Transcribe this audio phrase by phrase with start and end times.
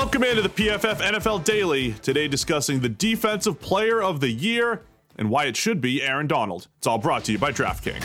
[0.00, 1.92] Welcome into the PFF NFL Daily.
[1.94, 4.82] Today, discussing the Defensive Player of the Year
[5.16, 6.68] and why it should be Aaron Donald.
[6.78, 8.04] It's all brought to you by DraftKings.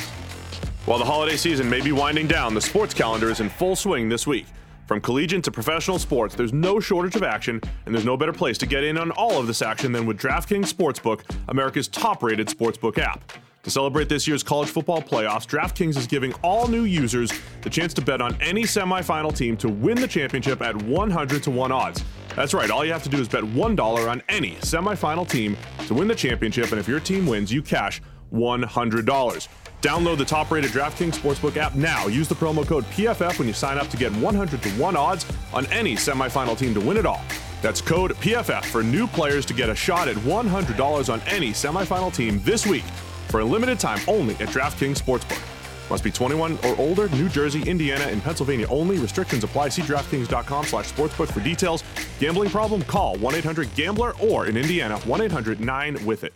[0.88, 4.10] While the holiday season may be winding down, the sports calendar is in full swing
[4.10, 4.48] this week.
[4.88, 8.58] From collegiate to professional sports, there's no shortage of action, and there's no better place
[8.58, 12.48] to get in on all of this action than with DraftKings Sportsbook, America's top rated
[12.48, 13.32] sportsbook app.
[13.64, 17.32] To celebrate this year's college football playoffs, DraftKings is giving all new users
[17.62, 21.50] the chance to bet on any semifinal team to win the championship at 100 to
[21.50, 22.04] 1 odds.
[22.36, 25.56] That's right, all you have to do is bet $1 on any semifinal team
[25.88, 28.02] to win the championship, and if your team wins, you cash
[28.34, 29.48] $100.
[29.82, 32.08] Download the top rated DraftKings Sportsbook app now.
[32.08, 35.26] Use the promo code PFF when you sign up to get 100 to 1 odds
[35.54, 37.22] on any semifinal team to win it all.
[37.62, 42.14] That's code PFF for new players to get a shot at $100 on any semifinal
[42.14, 42.84] team this week
[43.34, 45.42] for a limited time only at DraftKings Sportsbook.
[45.90, 49.00] Must be 21 or older, New Jersey, Indiana, and Pennsylvania only.
[49.00, 49.70] Restrictions apply.
[49.70, 51.84] See DraftKings.com slash sportsbook for details.
[52.20, 52.84] Gambling problem?
[52.84, 56.32] Call 1-800-GAMBLER or in Indiana, 1-800-9-WITH-IT.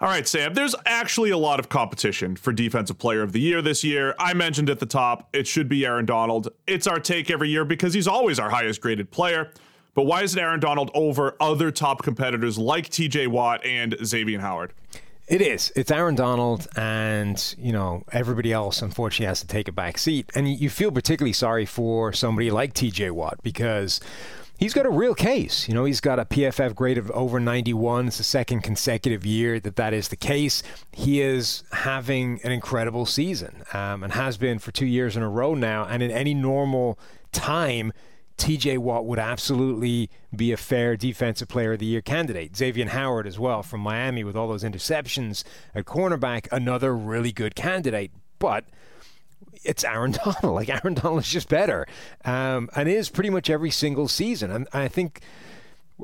[0.00, 3.60] All right, Sam, there's actually a lot of competition for Defensive Player of the Year
[3.60, 4.14] this year.
[4.18, 6.48] I mentioned at the top, it should be Aaron Donald.
[6.66, 9.52] It's our take every year because he's always our highest graded player.
[9.92, 14.40] But why is it Aaron Donald over other top competitors like TJ Watt and Xavier
[14.40, 14.72] Howard?
[15.30, 15.72] It is.
[15.76, 18.82] It's Aaron Donald, and you know everybody else.
[18.82, 22.74] Unfortunately, has to take a back seat, and you feel particularly sorry for somebody like
[22.74, 23.12] T.J.
[23.12, 24.00] Watt because
[24.58, 25.68] he's got a real case.
[25.68, 28.08] You know, he's got a PFF grade of over 91.
[28.08, 30.64] It's the second consecutive year that that is the case.
[30.90, 35.30] He is having an incredible season, um, and has been for two years in a
[35.30, 35.84] row now.
[35.84, 36.98] And in any normal
[37.30, 37.92] time
[38.40, 42.56] TJ Watt would absolutely be a fair defensive player of the year candidate.
[42.56, 47.54] Xavier Howard as well from Miami with all those interceptions at cornerback, another really good
[47.54, 48.10] candidate.
[48.38, 48.64] But
[49.62, 50.54] it's Aaron Donald.
[50.54, 51.86] Like Aaron Donald is just better,
[52.24, 54.50] um, and is pretty much every single season.
[54.50, 55.20] And I think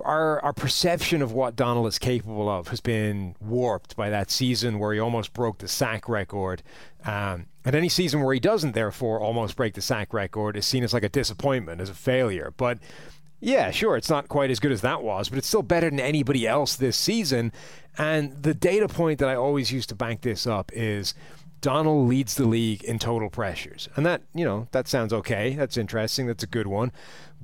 [0.04, 4.78] our our perception of what Donald is capable of has been warped by that season
[4.78, 6.62] where he almost broke the sack record.
[7.04, 10.84] Um, and any season where he doesn't, therefore, almost break the sack record is seen
[10.84, 12.52] as like a disappointment, as a failure.
[12.56, 12.78] But
[13.40, 16.00] yeah, sure, it's not quite as good as that was, but it's still better than
[16.00, 17.52] anybody else this season.
[17.98, 21.14] And the data point that I always use to bank this up is
[21.60, 23.88] Donald leads the league in total pressures.
[23.96, 25.54] And that, you know, that sounds okay.
[25.54, 26.26] That's interesting.
[26.26, 26.92] That's a good one.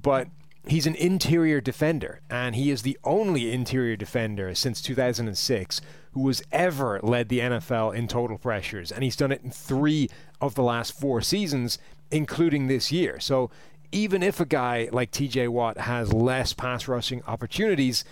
[0.00, 0.28] But
[0.66, 5.80] he's an interior defender, and he is the only interior defender since 2006
[6.12, 10.08] who has ever led the NFL in total pressures, and he's done it in three
[10.40, 11.78] of the last four seasons,
[12.10, 13.18] including this year.
[13.18, 13.50] So
[13.90, 18.04] even if a guy like TJ Watt has less pass rushing opportunities,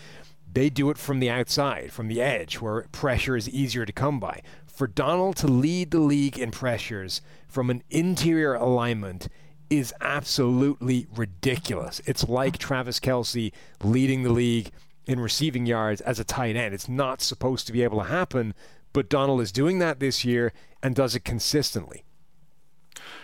[0.52, 4.18] they do it from the outside, from the edge, where pressure is easier to come
[4.18, 4.42] by.
[4.66, 9.28] For Donald to lead the league in pressures from an interior alignment
[9.70, 12.02] is absolutely ridiculous.
[12.04, 14.72] It's like Travis Kelce leading the league
[15.06, 16.74] in receiving yards as a tight end.
[16.74, 18.52] It's not supposed to be able to happen,
[18.92, 22.04] but Donald is doing that this year and does it consistently.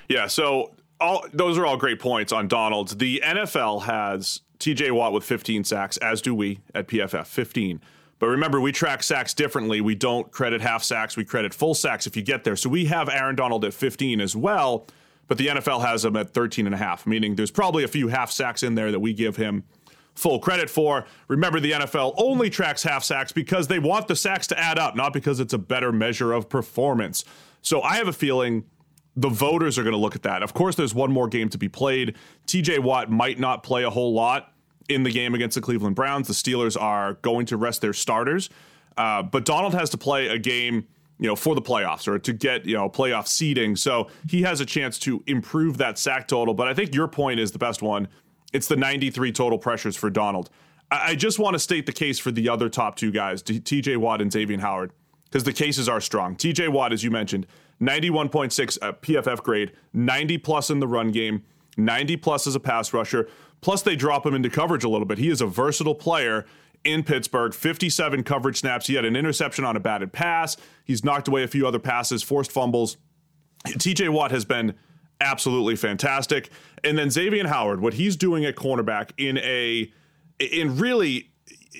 [0.08, 2.96] Yeah, so all those are all great points on Donald's.
[2.96, 7.80] The NFL has TJ Watt with 15 sacks, as do we at PFF, 15.
[8.18, 9.80] But remember, we track sacks differently.
[9.80, 12.56] We don't credit half sacks, we credit full sacks if you get there.
[12.56, 14.86] So we have Aaron Donald at 15 as well
[15.28, 18.08] but the NFL has him at 13 and a half, meaning there's probably a few
[18.08, 19.64] half sacks in there that we give him
[20.14, 21.04] full credit for.
[21.28, 24.96] Remember, the NFL only tracks half sacks because they want the sacks to add up,
[24.96, 27.24] not because it's a better measure of performance.
[27.62, 28.64] So I have a feeling
[29.16, 30.42] the voters are going to look at that.
[30.42, 32.16] Of course, there's one more game to be played.
[32.46, 34.52] TJ Watt might not play a whole lot
[34.88, 36.28] in the game against the Cleveland Browns.
[36.28, 38.50] The Steelers are going to rest their starters.
[38.96, 40.86] Uh, but Donald has to play a game
[41.18, 43.76] you know, for the playoffs or to get, you know, playoff seeding.
[43.76, 46.54] So he has a chance to improve that sack total.
[46.54, 48.08] But I think your point is the best one.
[48.52, 50.50] It's the 93 total pressures for Donald.
[50.90, 53.96] I, I just want to state the case for the other top two guys, TJ
[53.96, 54.92] Watt and Xavier Howard,
[55.24, 56.36] because the cases are strong.
[56.36, 57.46] TJ Watt, as you mentioned,
[57.80, 61.44] 91.6 PFF grade, 90 plus in the run game,
[61.76, 63.28] 90 plus as a pass rusher.
[63.60, 65.18] Plus, they drop him into coverage a little bit.
[65.18, 66.44] He is a versatile player
[66.86, 68.86] in Pittsburgh, 57 coverage snaps.
[68.86, 70.56] He had an interception on a batted pass.
[70.84, 72.96] He's knocked away a few other passes, forced fumbles.
[73.66, 74.74] TJ Watt has been
[75.20, 76.50] absolutely fantastic.
[76.84, 79.90] And then Xavier Howard, what he's doing at cornerback in a
[80.38, 81.30] in really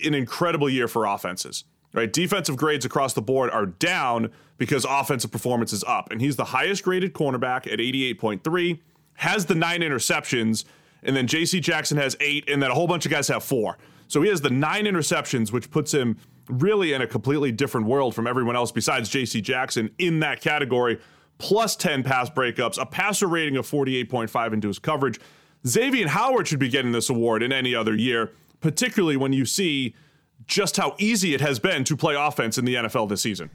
[0.05, 1.65] an incredible year for offenses.
[1.93, 2.13] Right?
[2.13, 6.11] Defensive grades across the board are down because offensive performance is up.
[6.11, 8.81] And he's the highest graded cornerback at 88.3,
[9.15, 10.65] has the nine interceptions,
[11.03, 13.79] and then JC Jackson has eight, and then a whole bunch of guys have four.
[14.09, 16.17] So he has the nine interceptions, which puts him
[16.49, 19.41] really in a completely different world from everyone else besides J.C.
[19.41, 21.01] Jackson in that category,
[21.39, 25.19] plus 10 pass breakups, a passer rating of 48.5 into his coverage.
[25.67, 29.95] Xavier Howard should be getting this award in any other year, particularly when you see
[30.47, 33.51] just how easy it has been to play offense in the NFL this season.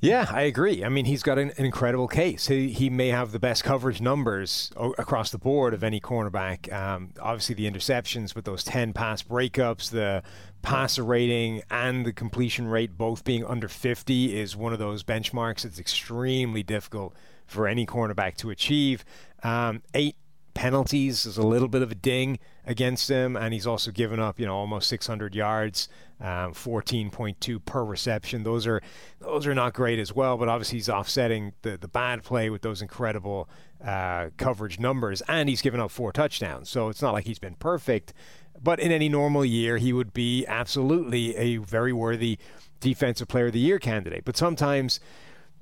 [0.00, 0.84] Yeah, I agree.
[0.84, 2.48] I mean, he's got an, incredible case.
[2.48, 6.70] He, he may have the best coverage numbers o- across the board of any cornerback.
[6.70, 10.22] Um, obviously, the interceptions with those 10 pass breakups, the
[10.60, 15.64] passer rating, and the completion rate both being under 50 is one of those benchmarks.
[15.64, 17.14] It's extremely difficult
[17.46, 19.02] for any cornerback to achieve.
[19.42, 20.16] Um, eight
[20.52, 24.40] penalties is a little bit of a ding against him, and he's also given up,
[24.40, 25.88] you know, almost 600 yards
[26.20, 28.42] um, 14.2 per reception.
[28.42, 28.80] Those are
[29.20, 32.62] those are not great as well, but obviously he's offsetting the the bad play with
[32.62, 33.48] those incredible
[33.84, 36.68] uh, coverage numbers, and he's given up four touchdowns.
[36.68, 38.14] So it's not like he's been perfect,
[38.62, 42.38] but in any normal year he would be absolutely a very worthy
[42.80, 44.24] defensive player of the year candidate.
[44.24, 45.00] But sometimes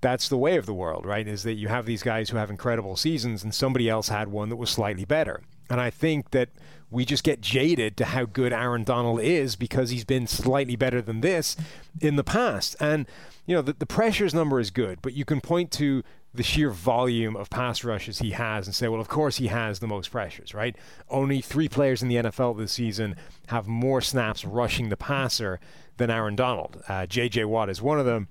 [0.00, 1.26] that's the way of the world, right?
[1.26, 4.50] Is that you have these guys who have incredible seasons and somebody else had one
[4.50, 5.40] that was slightly better.
[5.70, 6.50] And I think that
[6.90, 11.02] we just get jaded to how good Aaron Donald is because he's been slightly better
[11.02, 11.56] than this
[12.00, 12.76] in the past.
[12.78, 13.06] And,
[13.46, 16.70] you know, the, the pressures number is good, but you can point to the sheer
[16.70, 20.10] volume of pass rushes he has and say, well, of course he has the most
[20.10, 20.76] pressures, right?
[21.08, 23.16] Only three players in the NFL this season
[23.46, 25.60] have more snaps rushing the passer
[25.96, 26.82] than Aaron Donald.
[26.88, 27.44] Uh, J.J.
[27.44, 28.28] Watt is one of them.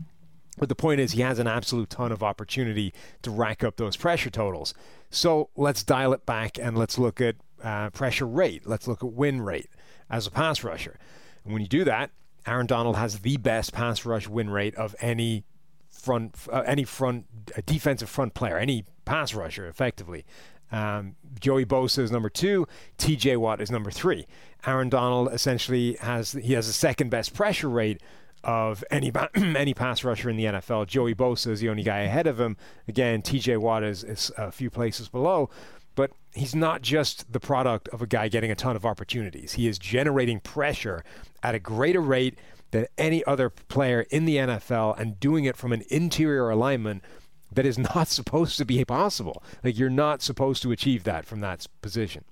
[0.58, 3.98] But the point is, he has an absolute ton of opportunity to rack up those
[3.98, 4.74] pressure totals.
[5.10, 8.68] So let's dial it back and let's look at uh, pressure rate.
[8.68, 9.70] Let's look at win rate
[10.10, 11.00] as a pass rusher.
[11.44, 12.12] And when you do that,
[12.46, 15.44] Aaron Donald has the best pass rush win rate of any
[15.90, 17.26] front, uh, any front
[17.58, 20.26] uh, defensive front player, any pass rusher, effectively.
[20.72, 22.68] Um, Joey Bosa is number two.
[22.98, 23.38] T.J.
[23.38, 24.26] Watt is number three.
[24.66, 28.02] Aaron Donald essentially has he has the second best pressure rate
[28.44, 30.88] of any any pass rusher in the NFL.
[30.88, 32.58] Joey Bosa is the only guy ahead of him.
[32.88, 33.58] Again, T.J.
[33.58, 35.50] Watt is, is a few places below,
[35.96, 39.54] but he's not just the product of a guy getting a ton of opportunities.
[39.54, 41.04] He is generating pressure
[41.42, 42.38] at a greater rate
[42.72, 47.04] than any other player in the NFL and doing it from an interior alignment
[47.52, 49.44] that is not supposed to be possible.
[49.64, 52.26] Like you're not supposed to achieve that from that position.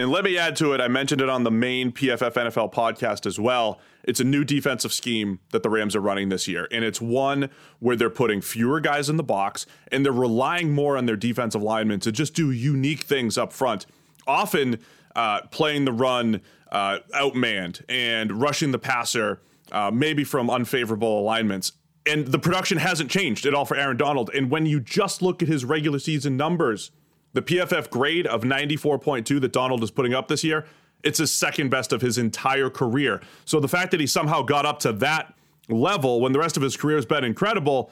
[0.00, 3.26] And let me add to it, I mentioned it on the main PFF NFL podcast
[3.26, 3.78] as well.
[4.02, 6.66] It's a new defensive scheme that the Rams are running this year.
[6.72, 7.50] And it's one
[7.80, 11.62] where they're putting fewer guys in the box and they're relying more on their defensive
[11.62, 13.84] linemen to just do unique things up front.
[14.26, 14.78] Often
[15.14, 16.40] uh, playing the run
[16.72, 21.72] uh, outmanned and rushing the passer, uh, maybe from unfavorable alignments.
[22.06, 24.30] And the production hasn't changed at all for Aaron Donald.
[24.32, 26.90] And when you just look at his regular season numbers,
[27.32, 30.66] the PFF grade of 94.2 that Donald is putting up this year,
[31.02, 33.20] it's his second best of his entire career.
[33.44, 35.34] So the fact that he somehow got up to that
[35.68, 37.90] level when the rest of his career has been incredible,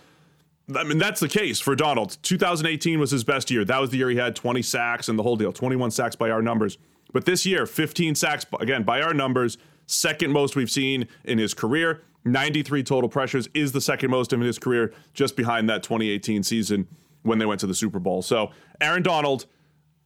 [0.75, 2.19] I mean, that's the case for Donald.
[2.23, 3.65] 2018 was his best year.
[3.65, 6.31] That was the year he had 20 sacks and the whole deal, 21 sacks by
[6.31, 6.77] our numbers.
[7.13, 9.57] But this year, 15 sacks, again, by our numbers,
[9.87, 12.03] second most we've seen in his career.
[12.25, 16.87] 93 total pressures is the second most in his career, just behind that 2018 season
[17.29, 18.23] when they went to the Super Bowl.
[18.23, 19.47] So Aaron Donald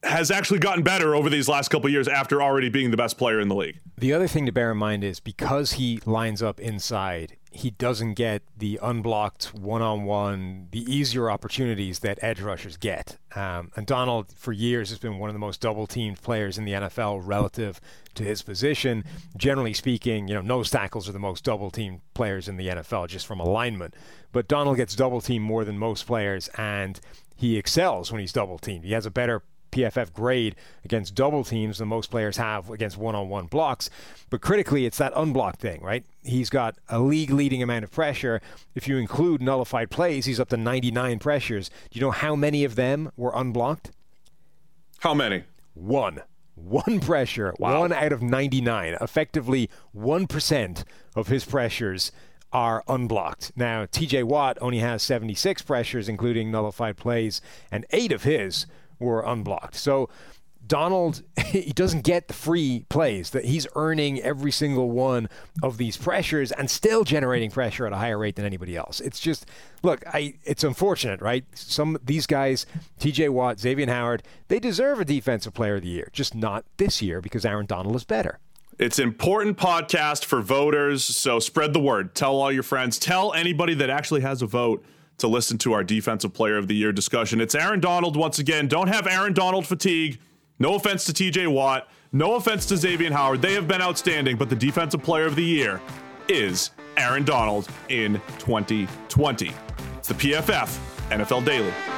[0.03, 3.39] has actually gotten better over these last couple years after already being the best player
[3.39, 3.79] in the league.
[3.97, 8.15] The other thing to bear in mind is because he lines up inside, he doesn't
[8.15, 13.17] get the unblocked one-on-one, the easier opportunities that edge rushers get.
[13.35, 16.71] Um, and Donald, for years, has been one of the most double-teamed players in the
[16.71, 17.79] NFL relative
[18.15, 19.03] to his position.
[19.37, 23.27] Generally speaking, you know, nose tackles are the most double-teamed players in the NFL, just
[23.27, 23.93] from alignment.
[24.31, 26.99] But Donald gets double-teamed more than most players, and
[27.35, 28.83] he excels when he's double-teamed.
[28.83, 29.43] He has a better
[29.73, 33.89] PFF grade against double teams than most players have against one on one blocks.
[34.29, 36.05] But critically, it's that unblocked thing, right?
[36.23, 38.41] He's got a league leading amount of pressure.
[38.75, 41.69] If you include nullified plays, he's up to 99 pressures.
[41.89, 43.91] Do you know how many of them were unblocked?
[44.99, 45.43] How many?
[45.73, 46.21] One.
[46.55, 47.79] One pressure, wow.
[47.79, 48.95] one out of 99.
[49.01, 50.83] Effectively, 1%
[51.15, 52.11] of his pressures
[52.53, 53.51] are unblocked.
[53.55, 58.67] Now, TJ Watt only has 76 pressures, including nullified plays, and eight of his
[58.99, 59.75] were unblocked.
[59.75, 60.09] So
[60.65, 65.29] Donald, he doesn't get the free plays that he's earning every single one
[65.61, 68.99] of these pressures and still generating pressure at a higher rate than anybody else.
[68.99, 69.45] It's just,
[69.81, 71.43] look, I, it's unfortunate, right?
[71.53, 72.65] Some these guys,
[72.99, 73.29] T.J.
[73.29, 77.21] Watt, Xavier Howard, they deserve a Defensive Player of the Year, just not this year
[77.21, 78.39] because Aaron Donald is better.
[78.79, 82.15] It's important podcast for voters, so spread the word.
[82.15, 82.97] Tell all your friends.
[82.97, 84.83] Tell anybody that actually has a vote
[85.23, 87.39] to listen to our Defensive Player of the Year discussion.
[87.39, 88.67] It's Aaron Donald once again.
[88.67, 90.19] Don't have Aaron Donald fatigue.
[90.59, 91.87] No offense to TJ Watt.
[92.11, 93.41] No offense to Xavier Howard.
[93.41, 95.81] They have been outstanding, but the Defensive Player of the Year
[96.27, 99.51] is Aaron Donald in 2020.
[99.97, 100.77] It's the PFF
[101.09, 101.92] NFL Daily.